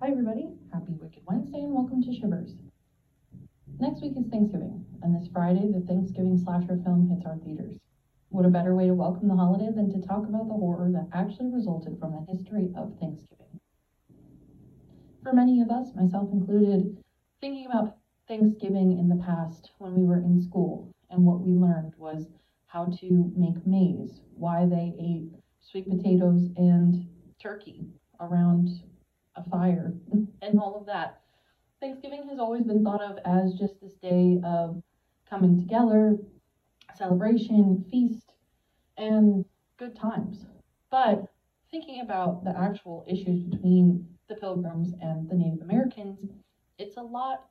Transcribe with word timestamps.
Hi, 0.00 0.12
everybody. 0.12 0.46
Happy 0.72 0.92
Wicked 0.92 1.24
Wednesday 1.26 1.58
and 1.58 1.72
welcome 1.72 2.00
to 2.04 2.14
Shivers. 2.14 2.54
Next 3.80 4.00
week 4.00 4.12
is 4.16 4.28
Thanksgiving, 4.30 4.84
and 5.02 5.12
this 5.12 5.28
Friday, 5.32 5.72
the 5.72 5.84
Thanksgiving 5.88 6.38
slasher 6.38 6.78
film 6.84 7.10
hits 7.10 7.26
our 7.26 7.36
theaters. 7.38 7.80
What 8.28 8.44
a 8.44 8.48
better 8.48 8.76
way 8.76 8.86
to 8.86 8.94
welcome 8.94 9.26
the 9.26 9.34
holiday 9.34 9.72
than 9.74 9.90
to 9.90 10.06
talk 10.06 10.28
about 10.28 10.46
the 10.46 10.54
horror 10.54 10.92
that 10.92 11.08
actually 11.12 11.50
resulted 11.50 11.98
from 11.98 12.12
the 12.12 12.32
history 12.32 12.70
of 12.76 12.94
Thanksgiving? 13.00 13.58
For 15.24 15.32
many 15.32 15.60
of 15.62 15.70
us, 15.70 15.88
myself 15.96 16.30
included, 16.32 16.96
thinking 17.40 17.66
about 17.66 17.96
Thanksgiving 18.28 18.98
in 19.00 19.08
the 19.08 19.20
past 19.24 19.72
when 19.78 19.96
we 19.96 20.04
were 20.04 20.18
in 20.18 20.40
school 20.40 20.94
and 21.10 21.24
what 21.24 21.40
we 21.40 21.54
learned 21.54 21.94
was 21.98 22.28
how 22.68 22.84
to 23.00 23.32
make 23.36 23.66
maize, 23.66 24.20
why 24.36 24.64
they 24.64 24.94
ate 25.00 25.32
sweet 25.60 25.90
potatoes 25.90 26.50
and 26.56 27.04
turkey 27.42 27.84
around 28.20 28.68
a 29.38 29.50
fire, 29.50 29.94
and 30.42 30.58
all 30.58 30.76
of 30.78 30.86
that. 30.86 31.20
Thanksgiving 31.80 32.28
has 32.28 32.38
always 32.38 32.64
been 32.64 32.82
thought 32.82 33.02
of 33.02 33.18
as 33.24 33.54
just 33.54 33.80
this 33.80 33.94
day 33.94 34.40
of 34.44 34.82
coming 35.28 35.58
together, 35.58 36.16
celebration, 36.96 37.84
feast, 37.90 38.32
and 38.96 39.44
good 39.76 39.94
times. 39.94 40.46
But 40.90 41.26
thinking 41.70 42.00
about 42.00 42.44
the 42.44 42.58
actual 42.58 43.04
issues 43.06 43.42
between 43.42 44.08
the 44.28 44.34
Pilgrims 44.34 44.92
and 45.00 45.28
the 45.28 45.36
Native 45.36 45.62
Americans, 45.62 46.18
it's 46.78 46.96
a 46.96 47.02
lot 47.02 47.46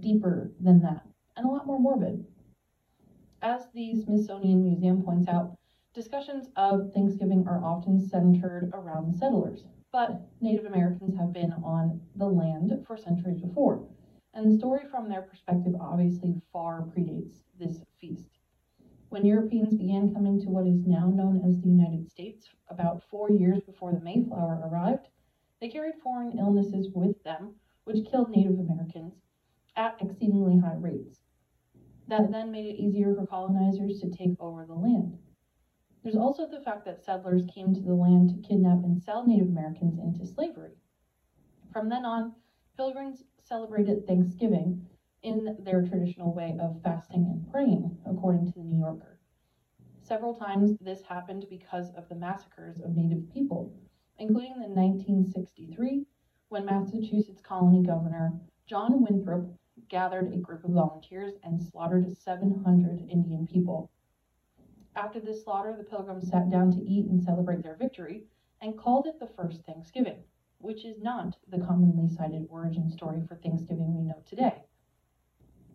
deeper 0.00 0.50
than 0.60 0.80
that 0.82 1.06
and 1.36 1.46
a 1.46 1.48
lot 1.48 1.66
more 1.66 1.78
morbid. 1.78 2.24
As 3.40 3.66
the 3.74 3.94
Smithsonian 4.04 4.62
Museum 4.62 5.02
points 5.02 5.28
out, 5.28 5.56
discussions 5.94 6.48
of 6.56 6.92
Thanksgiving 6.92 7.46
are 7.48 7.64
often 7.64 8.00
centered 8.00 8.70
around 8.72 9.12
the 9.12 9.18
settlers, 9.18 9.64
but 9.92 10.22
Native 10.40 10.64
Americans 10.64 11.14
have 11.18 11.34
been 11.34 11.52
on 11.62 12.00
the 12.16 12.26
land 12.26 12.72
for 12.86 12.96
centuries 12.96 13.40
before, 13.40 13.86
and 14.32 14.50
the 14.50 14.58
story 14.58 14.86
from 14.90 15.08
their 15.08 15.20
perspective 15.20 15.74
obviously 15.78 16.40
far 16.50 16.80
predates 16.80 17.42
this 17.58 17.84
feast. 18.00 18.38
When 19.10 19.26
Europeans 19.26 19.74
began 19.74 20.14
coming 20.14 20.40
to 20.40 20.48
what 20.48 20.66
is 20.66 20.86
now 20.86 21.10
known 21.10 21.42
as 21.44 21.60
the 21.60 21.68
United 21.68 22.10
States, 22.10 22.48
about 22.70 23.02
four 23.10 23.30
years 23.30 23.60
before 23.60 23.92
the 23.92 24.00
Mayflower 24.00 24.62
arrived, 24.64 25.08
they 25.60 25.68
carried 25.68 25.96
foreign 26.02 26.38
illnesses 26.38 26.88
with 26.94 27.22
them, 27.22 27.54
which 27.84 28.06
killed 28.10 28.30
Native 28.30 28.58
Americans 28.58 29.12
at 29.76 30.00
exceedingly 30.00 30.58
high 30.58 30.76
rates. 30.76 31.20
That 32.08 32.32
then 32.32 32.50
made 32.50 32.64
it 32.64 32.80
easier 32.80 33.14
for 33.14 33.26
colonizers 33.26 34.00
to 34.00 34.10
take 34.10 34.40
over 34.40 34.64
the 34.64 34.74
land. 34.74 35.18
There's 36.02 36.16
also 36.16 36.46
the 36.46 36.60
fact 36.60 36.84
that 36.86 37.04
settlers 37.04 37.44
came 37.54 37.72
to 37.74 37.80
the 37.80 37.94
land 37.94 38.30
to 38.30 38.48
kidnap 38.48 38.82
and 38.82 39.00
sell 39.00 39.24
Native 39.24 39.48
Americans 39.48 39.98
into 39.98 40.26
slavery. 40.26 40.72
From 41.72 41.88
then 41.88 42.04
on, 42.04 42.34
pilgrims 42.76 43.22
celebrated 43.38 44.06
Thanksgiving 44.06 44.84
in 45.22 45.56
their 45.60 45.82
traditional 45.82 46.34
way 46.34 46.58
of 46.60 46.82
fasting 46.82 47.24
and 47.26 47.50
praying, 47.52 47.96
according 48.04 48.46
to 48.46 48.58
the 48.58 48.64
New 48.64 48.80
Yorker. 48.80 49.20
Several 50.02 50.34
times 50.34 50.76
this 50.80 51.02
happened 51.02 51.46
because 51.48 51.90
of 51.94 52.08
the 52.08 52.16
massacres 52.16 52.80
of 52.80 52.96
Native 52.96 53.32
people, 53.32 53.72
including 54.18 54.54
in 54.54 54.74
1963 54.74 56.04
when 56.48 56.66
Massachusetts 56.66 57.40
colony 57.40 57.82
governor 57.82 58.32
John 58.66 59.02
Winthrop 59.02 59.54
gathered 59.88 60.32
a 60.32 60.38
group 60.38 60.64
of 60.64 60.72
volunteers 60.72 61.34
and 61.44 61.62
slaughtered 61.62 62.10
700 62.16 63.08
Indian 63.08 63.46
people. 63.46 63.90
After 64.94 65.20
this 65.20 65.42
slaughter, 65.42 65.74
the 65.74 65.84
pilgrims 65.84 66.28
sat 66.28 66.50
down 66.50 66.70
to 66.72 66.84
eat 66.84 67.06
and 67.06 67.22
celebrate 67.22 67.62
their 67.62 67.76
victory 67.76 68.26
and 68.60 68.76
called 68.76 69.06
it 69.06 69.18
the 69.18 69.26
first 69.26 69.64
Thanksgiving, 69.64 70.22
which 70.58 70.84
is 70.84 71.00
not 71.00 71.38
the 71.48 71.60
commonly 71.60 72.10
cited 72.10 72.46
origin 72.50 72.90
story 72.90 73.22
for 73.26 73.36
Thanksgiving 73.36 73.94
we 73.94 74.02
know 74.02 74.22
today. 74.26 74.64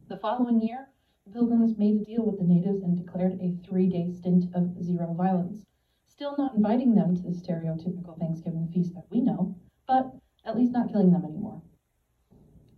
The 0.08 0.18
following 0.18 0.62
year, 0.62 0.90
the 1.26 1.32
pilgrims 1.32 1.80
made 1.80 2.00
a 2.00 2.06
deal 2.06 2.24
with 2.26 2.38
the 2.38 2.46
natives 2.46 2.84
and 2.84 2.96
declared 2.96 3.42
a 3.42 3.58
three 3.68 3.90
day 3.90 4.12
stint 4.12 4.54
of 4.54 4.84
zero 4.84 5.16
violence, 5.16 5.66
still 6.06 6.36
not 6.38 6.54
inviting 6.54 6.94
them 6.94 7.16
to 7.16 7.24
the 7.24 7.32
stereotypical 7.32 8.20
Thanksgiving 8.20 8.68
feast 8.68 8.94
that 8.94 9.10
we 9.10 9.22
know, 9.22 9.56
but 9.88 10.16
at 10.46 10.56
least 10.56 10.74
not 10.74 10.90
killing 10.90 11.12
them 11.12 11.26
anymore. 11.26 11.64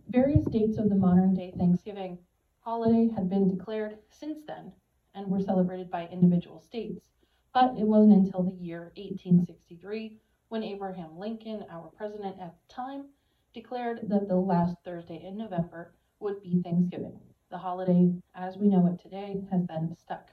Various 0.08 0.46
dates 0.46 0.78
of 0.78 0.88
the 0.88 0.96
modern 0.96 1.34
day 1.34 1.52
Thanksgiving 1.56 2.18
holiday 2.60 3.08
had 3.14 3.28
been 3.28 3.46
declared 3.46 3.98
since 4.08 4.38
then 4.46 4.72
and 5.14 5.26
were 5.26 5.40
celebrated 5.40 5.90
by 5.90 6.06
individual 6.06 6.60
states. 6.60 7.08
But 7.52 7.76
it 7.78 7.86
wasn't 7.86 8.12
until 8.14 8.42
the 8.42 8.52
year 8.52 8.92
1863 8.96 10.20
when 10.48 10.62
Abraham 10.62 11.18
Lincoln, 11.18 11.64
our 11.70 11.90
president 11.96 12.40
at 12.40 12.54
the 12.56 12.74
time, 12.74 13.06
declared 13.52 14.08
that 14.08 14.28
the 14.28 14.36
last 14.36 14.76
Thursday 14.84 15.22
in 15.24 15.36
November 15.36 15.92
would 16.20 16.42
be 16.42 16.60
Thanksgiving. 16.62 17.18
The 17.50 17.58
holiday, 17.58 18.12
as 18.34 18.56
we 18.56 18.68
know 18.68 18.86
it 18.86 19.00
today, 19.00 19.44
has 19.50 19.66
then 19.66 19.96
stuck. 19.96 20.30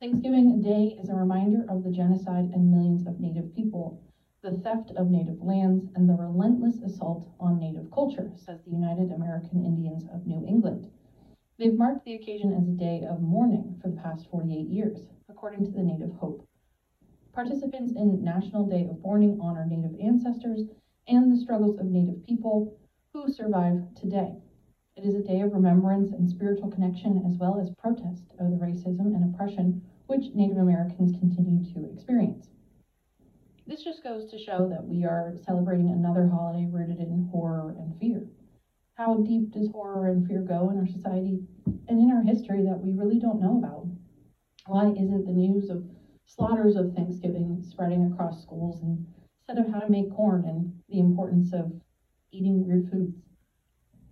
Thanksgiving 0.00 0.60
Day 0.60 0.98
is 1.00 1.08
a 1.08 1.14
reminder 1.14 1.64
of 1.68 1.82
the 1.82 1.90
genocide 1.90 2.50
and 2.52 2.70
millions 2.70 3.06
of 3.06 3.18
Native 3.18 3.54
people, 3.54 4.02
the 4.42 4.52
theft 4.58 4.90
of 4.92 5.10
Native 5.10 5.40
lands, 5.40 5.88
and 5.94 6.08
the 6.08 6.14
relentless 6.14 6.82
assault 6.82 7.26
on 7.40 7.58
Native 7.58 7.90
culture, 7.90 8.30
says 8.36 8.60
the 8.62 8.70
United 8.70 9.10
American 9.10 9.64
Indians 9.64 10.04
of 10.12 10.26
New 10.26 10.46
England. 10.46 10.90
They've 11.56 11.78
marked 11.78 12.04
the 12.04 12.16
occasion 12.16 12.52
as 12.52 12.66
a 12.66 12.72
day 12.72 13.04
of 13.08 13.22
mourning 13.22 13.78
for 13.80 13.88
the 13.88 14.00
past 14.00 14.28
48 14.28 14.68
years, 14.68 15.06
according 15.28 15.64
to 15.64 15.70
the 15.70 15.84
Native 15.84 16.10
Hope. 16.16 16.44
Participants 17.32 17.92
in 17.94 18.24
National 18.24 18.66
Day 18.66 18.88
of 18.88 19.00
Mourning 19.00 19.38
honor 19.40 19.64
Native 19.64 20.00
ancestors 20.00 20.66
and 21.06 21.30
the 21.30 21.40
struggles 21.40 21.78
of 21.78 21.86
Native 21.86 22.26
people 22.26 22.76
who 23.12 23.32
survive 23.32 23.82
today. 23.94 24.34
It 24.96 25.04
is 25.04 25.14
a 25.14 25.22
day 25.22 25.42
of 25.42 25.52
remembrance 25.52 26.10
and 26.10 26.28
spiritual 26.28 26.72
connection, 26.72 27.24
as 27.24 27.38
well 27.38 27.60
as 27.60 27.70
protest 27.70 28.32
of 28.40 28.50
the 28.50 28.56
racism 28.56 29.14
and 29.14 29.32
oppression 29.32 29.80
which 30.08 30.34
Native 30.34 30.58
Americans 30.58 31.16
continue 31.20 31.64
to 31.72 31.88
experience. 31.88 32.50
This 33.64 33.84
just 33.84 34.02
goes 34.02 34.28
to 34.30 34.38
show 34.38 34.68
that 34.68 34.84
we 34.84 35.04
are 35.04 35.36
celebrating 35.46 35.90
another 35.90 36.26
holiday 36.26 36.66
rooted 36.66 36.98
in 36.98 37.28
horror 37.30 37.76
and 37.78 37.96
fear. 38.00 38.26
How 38.96 39.16
deep 39.16 39.50
does 39.50 39.66
horror 39.70 40.06
and 40.06 40.24
fear 40.24 40.40
go 40.40 40.70
in 40.70 40.78
our 40.78 40.86
society 40.86 41.42
and 41.88 42.00
in 42.00 42.12
our 42.12 42.22
history 42.22 42.62
that 42.62 42.80
we 42.80 42.92
really 42.92 43.18
don't 43.18 43.40
know 43.40 43.58
about? 43.58 43.88
Why 44.66 44.92
isn't 44.92 45.26
the 45.26 45.32
news 45.32 45.68
of 45.68 45.84
slaughters 46.26 46.76
of 46.76 46.94
Thanksgiving 46.94 47.60
spreading 47.60 48.04
across 48.04 48.40
schools 48.40 48.80
instead 48.82 49.58
of 49.58 49.72
how 49.72 49.80
to 49.80 49.90
make 49.90 50.14
corn 50.14 50.46
and 50.46 50.80
the 50.88 51.00
importance 51.00 51.52
of 51.52 51.72
eating 52.30 52.64
weird 52.64 52.88
foods? 52.88 53.16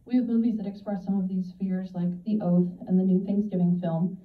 We 0.04 0.16
have 0.16 0.26
movies 0.26 0.56
that 0.56 0.66
express 0.66 1.04
some 1.04 1.16
of 1.16 1.28
these 1.28 1.53
fears, 1.60 1.94
like 1.94 2.25
The 2.25 2.41
Oath 2.41 2.72
and 2.88 2.98
the 2.98 3.04
new 3.04 3.25
Thanksgiving 3.25 3.78
film, 3.78 4.19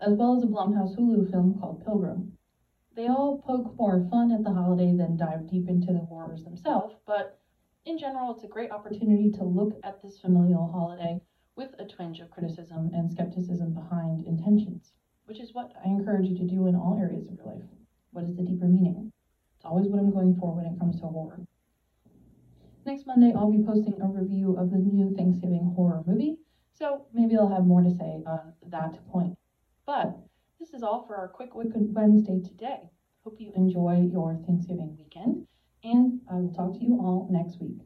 as 0.00 0.14
well 0.16 0.34
as 0.34 0.42
a 0.42 0.46
Blumhouse 0.46 0.96
Hulu 0.96 1.30
film 1.30 1.58
called 1.60 1.84
Pilgrim. 1.84 2.32
They 2.96 3.08
all 3.08 3.36
poke 3.36 3.78
more 3.78 4.08
fun 4.10 4.32
at 4.32 4.42
the 4.42 4.52
holiday 4.52 4.96
than 4.96 5.18
dive 5.18 5.46
deep 5.46 5.68
into 5.68 5.92
the 5.92 6.00
horrors 6.00 6.44
themselves, 6.44 6.94
but 7.06 7.38
in 7.88 7.96
general, 7.96 8.34
it's 8.34 8.44
a 8.44 8.48
great 8.48 8.70
opportunity 8.70 9.30
to 9.30 9.44
look 9.44 9.72
at 9.82 10.02
this 10.02 10.18
familial 10.18 10.70
holiday 10.70 11.18
with 11.56 11.70
a 11.78 11.86
twinge 11.86 12.20
of 12.20 12.30
criticism 12.30 12.90
and 12.92 13.10
skepticism 13.10 13.72
behind 13.72 14.26
intentions, 14.26 14.92
which 15.24 15.40
is 15.40 15.54
what 15.54 15.72
I 15.82 15.88
encourage 15.88 16.26
you 16.26 16.36
to 16.36 16.44
do 16.44 16.66
in 16.66 16.74
all 16.74 16.98
areas 17.00 17.28
of 17.28 17.36
your 17.36 17.46
life. 17.46 17.64
What 18.10 18.24
is 18.24 18.36
the 18.36 18.42
deeper 18.42 18.66
meaning? 18.66 19.10
It's 19.56 19.64
always 19.64 19.88
what 19.88 20.00
I'm 20.00 20.12
going 20.12 20.36
for 20.38 20.54
when 20.54 20.66
it 20.66 20.78
comes 20.78 21.00
to 21.00 21.06
horror. 21.06 21.40
Next 22.84 23.06
Monday, 23.06 23.32
I'll 23.34 23.50
be 23.50 23.64
posting 23.64 23.98
a 24.02 24.06
review 24.06 24.54
of 24.58 24.70
the 24.70 24.76
new 24.76 25.14
Thanksgiving 25.16 25.72
horror 25.74 26.04
movie, 26.06 26.36
so 26.74 27.06
maybe 27.14 27.38
I'll 27.38 27.48
have 27.48 27.64
more 27.64 27.82
to 27.82 27.90
say 27.90 28.22
on 28.26 28.52
that 28.66 28.98
point. 29.08 29.38
But 29.86 30.14
this 30.60 30.74
is 30.74 30.82
all 30.82 31.06
for 31.06 31.16
our 31.16 31.28
quick 31.28 31.54
Wicked 31.54 31.94
Wednesday 31.94 32.40
today. 32.40 32.80
Hope 33.24 33.40
you 33.40 33.50
enjoy 33.56 34.08
your 34.12 34.38
Thanksgiving 34.46 34.94
weekend 34.98 35.46
and 35.84 36.20
I 36.30 36.34
will 36.34 36.52
talk 36.52 36.74
to 36.78 36.84
you 36.84 36.98
all 37.00 37.28
next 37.30 37.60
week. 37.60 37.78